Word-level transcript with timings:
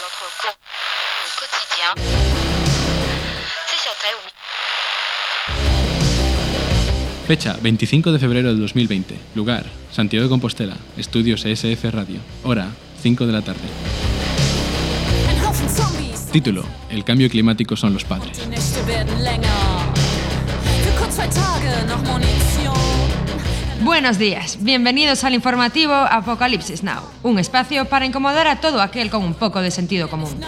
notre 0.00 0.24
quotidien. 1.38 1.92
C'est 3.66 3.80
sur. 3.82 3.96
Fecha 7.26 7.56
25 7.60 8.10
de 8.10 8.18
febrero 8.18 8.48
del 8.48 8.60
2020. 8.60 9.14
Lugar 9.34 9.64
Santiago 9.90 10.24
de 10.24 10.30
Compostela. 10.30 10.76
Estudios 10.96 11.44
ESF 11.44 11.84
Radio. 11.92 12.20
Hora 12.44 12.68
5 13.02 13.26
de 13.26 13.32
la 13.32 13.42
tarde. 13.42 13.60
Título 16.32 16.64
El 16.90 17.04
cambio 17.04 17.28
climático 17.28 17.76
son 17.76 17.92
los 17.92 18.04
padres. 18.04 18.40
Buenos 23.84 24.16
días, 24.16 24.58
bienvenidos 24.60 25.24
al 25.24 25.34
informativo 25.34 25.92
Apocalipsis 25.92 26.84
Now, 26.84 27.02
un 27.24 27.40
espacio 27.40 27.86
para 27.86 28.06
incomodar 28.06 28.46
a 28.46 28.60
todo 28.60 28.80
aquel 28.80 29.10
con 29.10 29.24
un 29.24 29.34
poco 29.34 29.60
de 29.60 29.72
sentido 29.72 30.08
común. 30.08 30.40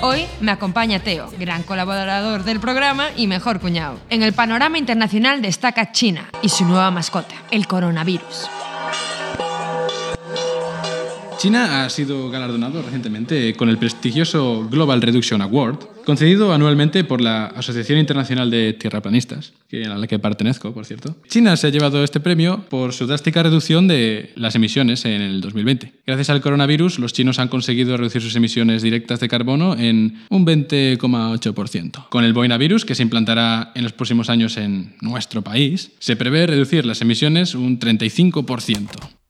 Hoy 0.00 0.26
me 0.40 0.50
acompaña 0.50 0.98
Teo, 0.98 1.30
gran 1.38 1.62
colaborador 1.62 2.42
del 2.42 2.58
programa 2.58 3.10
y 3.16 3.28
mejor 3.28 3.60
cuñado. 3.60 4.00
En 4.10 4.24
el 4.24 4.32
panorama 4.32 4.76
internacional 4.76 5.40
destaca 5.40 5.92
China 5.92 6.28
y 6.42 6.48
su 6.48 6.64
nueva 6.64 6.90
mascota, 6.90 7.36
el 7.52 7.68
coronavirus. 7.68 8.48
China 11.42 11.84
ha 11.84 11.90
sido 11.90 12.30
galardonado 12.30 12.82
recientemente 12.82 13.52
con 13.54 13.68
el 13.68 13.76
prestigioso 13.76 14.68
Global 14.70 15.02
Reduction 15.02 15.42
Award, 15.42 15.78
concedido 16.04 16.52
anualmente 16.52 17.02
por 17.02 17.20
la 17.20 17.46
Asociación 17.46 17.98
Internacional 17.98 18.48
de 18.48 18.74
Tierraplanistas, 18.74 19.52
a 19.72 19.98
la 19.98 20.06
que 20.06 20.20
pertenezco, 20.20 20.72
por 20.72 20.86
cierto. 20.86 21.16
China 21.26 21.56
se 21.56 21.66
ha 21.66 21.70
llevado 21.70 22.04
este 22.04 22.20
premio 22.20 22.64
por 22.70 22.92
su 22.92 23.08
drástica 23.08 23.42
reducción 23.42 23.88
de 23.88 24.30
las 24.36 24.54
emisiones 24.54 25.04
en 25.04 25.20
el 25.20 25.40
2020. 25.40 25.92
Gracias 26.06 26.30
al 26.30 26.42
coronavirus, 26.42 27.00
los 27.00 27.12
chinos 27.12 27.40
han 27.40 27.48
conseguido 27.48 27.96
reducir 27.96 28.22
sus 28.22 28.36
emisiones 28.36 28.80
directas 28.80 29.18
de 29.18 29.26
carbono 29.26 29.76
en 29.76 30.22
un 30.30 30.46
20,8%. 30.46 32.08
Con 32.08 32.22
el 32.22 32.34
boinavirus, 32.34 32.84
que 32.84 32.94
se 32.94 33.02
implantará 33.02 33.72
en 33.74 33.82
los 33.82 33.92
próximos 33.92 34.30
años 34.30 34.56
en 34.58 34.94
nuestro 35.00 35.42
país, 35.42 35.90
se 35.98 36.14
prevé 36.14 36.46
reducir 36.46 36.86
las 36.86 37.02
emisiones 37.02 37.56
un 37.56 37.80
35%. 37.80 39.21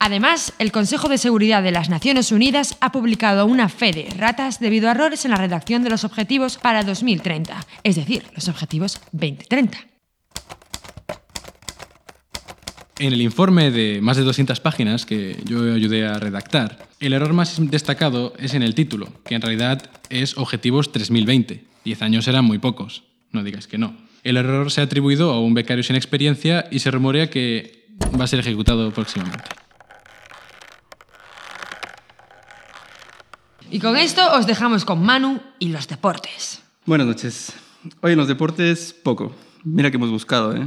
Además, 0.00 0.52
el 0.60 0.70
Consejo 0.70 1.08
de 1.08 1.18
Seguridad 1.18 1.62
de 1.62 1.72
las 1.72 1.88
Naciones 1.88 2.30
Unidas 2.30 2.76
ha 2.80 2.92
publicado 2.92 3.46
una 3.46 3.68
fe 3.68 3.92
de 3.92 4.08
ratas 4.16 4.60
debido 4.60 4.88
a 4.88 4.92
errores 4.92 5.24
en 5.24 5.32
la 5.32 5.36
redacción 5.36 5.82
de 5.82 5.90
los 5.90 6.04
objetivos 6.04 6.56
para 6.56 6.84
2030, 6.84 7.66
es 7.82 7.96
decir, 7.96 8.24
los 8.34 8.48
objetivos 8.48 9.00
2030. 9.10 9.78
En 13.00 13.12
el 13.12 13.22
informe 13.22 13.70
de 13.70 14.00
más 14.00 14.16
de 14.16 14.24
200 14.24 14.58
páginas 14.60 15.06
que 15.06 15.36
yo 15.44 15.72
ayudé 15.72 16.06
a 16.06 16.18
redactar, 16.18 16.88
el 17.00 17.12
error 17.12 17.32
más 17.32 17.56
destacado 17.58 18.34
es 18.38 18.54
en 18.54 18.62
el 18.62 18.74
título, 18.74 19.08
que 19.24 19.34
en 19.34 19.42
realidad 19.42 19.88
es 20.10 20.36
Objetivos 20.36 20.90
3020. 20.90 21.64
Diez 21.84 22.02
años 22.02 22.26
eran 22.26 22.44
muy 22.44 22.58
pocos, 22.58 23.04
no 23.30 23.44
digáis 23.44 23.66
que 23.66 23.78
no. 23.78 23.96
El 24.24 24.36
error 24.36 24.70
se 24.70 24.80
ha 24.80 24.84
atribuido 24.84 25.32
a 25.32 25.40
un 25.40 25.54
becario 25.54 25.84
sin 25.84 25.96
experiencia 25.96 26.66
y 26.70 26.80
se 26.80 26.90
rumorea 26.90 27.30
que 27.30 27.86
va 28.18 28.24
a 28.24 28.28
ser 28.28 28.40
ejecutado 28.40 28.90
próximamente. 28.92 29.57
Y 33.70 33.80
con 33.80 33.96
esto 33.96 34.22
os 34.32 34.46
dejamos 34.46 34.84
con 34.84 35.02
Manu 35.02 35.40
y 35.58 35.68
los 35.68 35.88
deportes. 35.88 36.62
Buenas 36.86 37.06
noches. 37.06 37.52
Hoy 38.00 38.12
en 38.12 38.18
los 38.18 38.28
deportes, 38.28 38.94
poco. 39.02 39.34
Mira 39.62 39.90
que 39.90 39.98
hemos 39.98 40.10
buscado, 40.10 40.56
¿eh? 40.56 40.66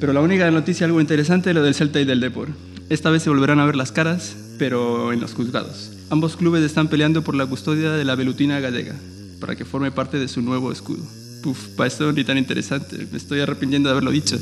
Pero 0.00 0.14
la 0.14 0.20
única 0.20 0.50
noticia 0.50 0.86
algo 0.86 1.00
interesante 1.00 1.50
es 1.50 1.54
lo 1.54 1.62
del 1.62 1.74
Celta 1.74 2.00
y 2.00 2.06
del 2.06 2.20
Depor. 2.20 2.48
Esta 2.88 3.10
vez 3.10 3.22
se 3.22 3.28
volverán 3.28 3.60
a 3.60 3.66
ver 3.66 3.76
las 3.76 3.92
caras, 3.92 4.34
pero 4.58 5.12
en 5.12 5.20
los 5.20 5.34
juzgados. 5.34 5.92
Ambos 6.10 6.36
clubes 6.36 6.62
están 6.62 6.88
peleando 6.88 7.22
por 7.22 7.34
la 7.34 7.44
custodia 7.44 7.90
de 7.90 8.04
la 8.04 8.14
velutina 8.14 8.60
gallega, 8.60 8.94
para 9.40 9.54
que 9.54 9.66
forme 9.66 9.92
parte 9.92 10.18
de 10.18 10.28
su 10.28 10.40
nuevo 10.40 10.72
escudo. 10.72 11.04
Puf, 11.42 11.68
para 11.76 11.86
esto 11.86 12.12
ni 12.12 12.24
tan 12.24 12.36
interesante. 12.36 12.96
Me 13.10 13.18
estoy 13.18 13.40
arrepintiendo 13.40 13.88
de 13.88 13.92
haberlo 13.92 14.10
dicho. 14.10 14.36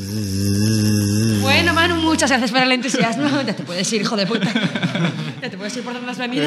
Bueno, 1.41 1.75
Manu, 1.75 1.97
muchas 1.97 2.31
gracias 2.31 2.50
por 2.50 2.62
el 2.62 2.72
entusiasmo. 2.72 3.28
Ya 3.47 3.54
te 3.54 3.62
puedes 3.62 3.93
ir, 3.93 4.03
hijo 4.03 4.16
de 4.16 4.26
puta. 4.26 4.50
Ya 5.43 5.50
te 5.50 5.56
puedes 5.56 5.76
ir 5.76 5.82
por 5.82 5.93
donde 5.93 6.10
has 6.10 6.19
venido. 6.19 6.47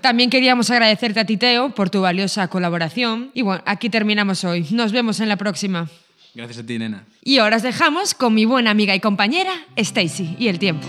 También 0.00 0.28
queríamos 0.30 0.70
agradecerte 0.70 1.20
a 1.20 1.24
ti, 1.24 1.36
Teo, 1.36 1.74
por 1.74 1.88
tu 1.90 2.00
valiosa 2.02 2.48
colaboración. 2.48 3.30
Y 3.34 3.42
bueno, 3.42 3.62
aquí 3.66 3.88
terminamos 3.88 4.44
hoy. 4.44 4.66
Nos 4.70 4.92
vemos 4.92 5.20
en 5.20 5.28
la 5.28 5.36
próxima. 5.36 5.88
Gracias 6.34 6.58
a 6.58 6.66
ti, 6.66 6.78
nena. 6.78 7.04
Y 7.24 7.38
ahora 7.38 7.56
os 7.56 7.62
dejamos 7.62 8.14
con 8.14 8.34
mi 8.34 8.44
buena 8.44 8.70
amiga 8.70 8.94
y 8.94 9.00
compañera, 9.00 9.52
Stacy, 9.76 10.36
y 10.38 10.48
el 10.48 10.58
tiempo. 10.58 10.86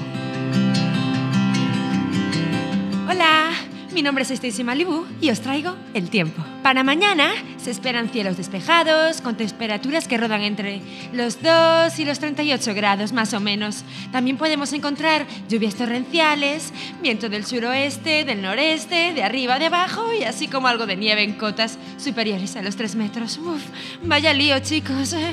Hola, 3.10 3.52
mi 3.94 4.02
nombre 4.02 4.24
es 4.24 4.32
Stacy 4.32 4.64
Malibu 4.64 5.06
y 5.20 5.30
os 5.30 5.42
traigo 5.42 5.76
el 5.94 6.10
tiempo. 6.10 6.44
Para 6.64 6.84
mañana 6.84 7.32
se 7.58 7.72
esperan 7.72 8.10
cielos 8.10 8.38
despejados 8.38 9.22
con 9.22 9.36
temperaturas 9.36 10.08
que 10.08 10.18
rodan 10.18 10.42
entre 10.42 10.82
los 11.14 11.42
2 11.42 11.98
y 12.00 12.06
los 12.06 12.20
38 12.20 12.74
grados 12.74 13.14
más 13.14 13.34
o 13.34 13.40
menos. 13.40 13.84
También 14.12 14.38
podemos 14.38 14.74
encontrar 14.74 15.26
lluvias 15.50 15.76
torrenciales, 15.76 16.72
viento 17.02 17.30
del 17.30 17.46
suroeste, 17.46 18.24
del 18.24 18.42
noreste, 18.42 19.14
de 19.14 19.24
arriba, 19.24 19.60
de 19.60 19.68
abajo 19.68 20.14
y 20.14 20.24
así 20.24 20.48
como 20.48 20.68
algo 20.68 20.86
de 20.86 20.96
nieve 20.96 21.24
en 21.24 21.34
cotas 21.34 21.78
superiores 21.98 22.56
a 22.56 22.62
los 22.62 22.76
3 22.76 22.96
metros. 22.96 23.38
Uf, 23.38 23.64
vaya 24.04 24.34
lío, 24.34 24.60
chicos. 24.60 25.16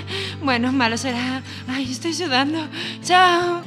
Bueno, 0.42 0.72
malo 0.72 0.96
será. 0.96 1.42
Ay, 1.66 1.90
estoy 1.90 2.14
sudando. 2.14 2.58
Chao. 3.02 3.62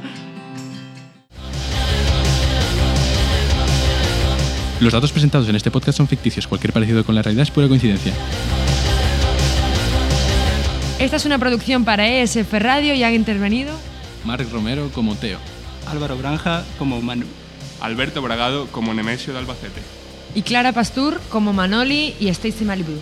Los 4.82 4.94
datos 4.94 5.12
presentados 5.12 5.48
en 5.48 5.56
este 5.56 5.70
podcast 5.72 5.98
son 5.98 6.08
ficticios. 6.08 6.48
Cualquier 6.48 6.74
parecido 6.74 7.06
con 7.06 7.14
la 7.16 7.22
realidad 7.22 7.44
es 7.44 7.52
pura 7.52 7.68
coincidencia. 7.68 8.14
Esta 11.00 11.16
es 11.16 11.26
una 11.26 11.38
producción 11.38 11.86
para 11.86 12.08
ESF 12.08 12.52
Radio 12.54 12.94
y 12.94 13.04
han 13.04 13.14
intervenido 13.14 13.74
Mark 14.24 14.48
Romero 14.52 14.90
como 14.94 15.16
Teo. 15.16 15.40
Álvaro 15.88 16.18
Granja 16.18 16.64
como 16.78 17.02
Manu. 17.02 17.26
Alberto 17.80 18.22
Bragado 18.22 18.68
como 18.68 18.94
Nemesio 18.94 19.34
de 19.34 19.40
Albacete. 19.40 19.82
y 20.36 20.42
Clara 20.44 20.72
Pastur 20.72 21.20
como 21.30 21.54
Manoli 21.54 22.16
y 22.20 22.28
Stacy 22.30 22.64
Malibu. 22.66 22.94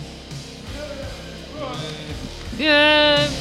Bien. 2.58 3.39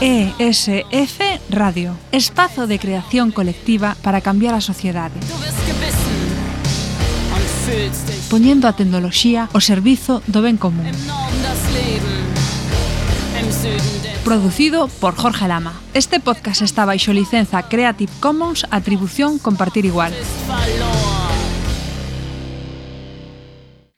ESF 0.00 1.50
Radio, 1.50 1.96
espazo 2.12 2.68
de 2.68 2.78
creación 2.78 3.32
colectiva 3.32 3.96
para 4.00 4.20
cambiar 4.20 4.54
a 4.54 4.60
sociedade. 4.60 5.18
Poñendo 8.30 8.70
a 8.70 8.78
tecnoloxía 8.78 9.50
ao 9.50 9.58
servizo 9.58 10.22
do 10.30 10.38
ben 10.38 10.54
común. 10.54 10.86
Producido 14.22 14.86
por 15.02 15.18
Jorge 15.18 15.50
Lama. 15.50 15.74
Este 15.98 16.22
podcast 16.22 16.62
está 16.62 16.86
baixo 16.86 17.10
licenza 17.10 17.66
Creative 17.66 18.12
Commons 18.22 18.70
Atribución 18.70 19.42
Compartir 19.42 19.82
Igual. 19.82 20.14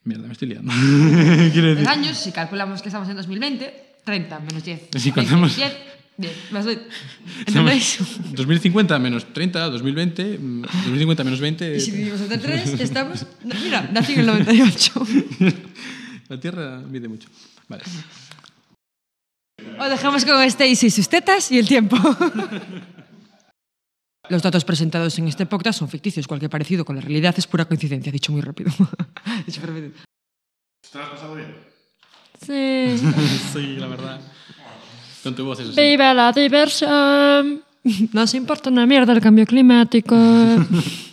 Mierda, 0.08 0.24
me 0.24 0.32
estoy 0.32 0.48
liando. 0.48 0.72
Quiero 1.52 1.76
decir... 1.76 1.84
años, 1.84 2.16
si 2.16 2.32
calculamos 2.32 2.80
que 2.80 2.88
estamos 2.88 3.04
en 3.12 3.20
2020, 3.20 3.89
30 4.04 4.40
menos 4.40 4.64
10. 4.64 4.80
Si 4.96 5.10
20, 5.10 5.12
contamos- 5.14 5.56
10, 5.56 5.72
10, 6.16 6.52
más 6.52 6.66
20. 6.66 6.84
¿Entendéis? 7.46 7.98
2050 8.32 8.98
menos 8.98 9.32
30, 9.32 9.68
2020, 9.70 10.38
mm, 10.38 10.62
2050 10.62 11.24
menos 11.24 11.40
20. 11.40 11.76
Y 11.76 11.80
si 11.80 11.90
dividimos 11.90 12.20
entre 12.20 12.38
3, 12.38 12.80
estamos... 12.80 13.26
Mira, 13.44 13.88
nací 13.92 14.12
en 14.14 14.20
el 14.20 14.26
98. 14.26 14.92
La 16.28 16.38
Tierra 16.38 16.78
mide 16.78 17.08
mucho. 17.08 17.28
Vale. 17.68 17.82
Os 19.78 19.90
dejamos 19.90 20.24
con 20.24 20.40
Stacy 20.42 20.86
y 20.86 20.90
sus 20.90 21.08
tetas 21.08 21.50
y 21.52 21.58
el 21.58 21.66
tiempo. 21.68 21.96
Los 24.28 24.42
datos 24.42 24.64
presentados 24.64 25.18
en 25.18 25.26
este 25.26 25.44
podcast 25.46 25.80
son 25.80 25.88
ficticios. 25.88 26.28
Cualquier 26.28 26.50
parecido 26.50 26.84
con 26.84 26.94
la 26.94 27.02
realidad 27.02 27.34
es 27.36 27.46
pura 27.48 27.64
coincidencia. 27.64 28.12
Dicho 28.12 28.30
muy 28.30 28.40
rápido. 28.42 28.70
Dicho. 29.44 29.60
¿Te 29.60 30.98
lo 30.98 31.04
has 31.04 31.10
pasado 31.10 31.34
bien? 31.34 31.52
Sí. 32.40 32.96
Sí, 33.52 33.76
la 33.76 33.86
verdad. 33.86 34.20
Con 35.22 35.34
tu 35.34 35.44
voz, 35.44 35.60
eso 35.60 35.72
sí. 35.72 35.80
Viva 35.80 36.14
la 36.14 36.32
diversión. 36.32 37.62
Nos 38.12 38.34
importa 38.34 38.70
una 38.70 38.86
mierda 38.86 39.12
el 39.12 39.20
cambio 39.20 39.46
climático. 39.46 40.16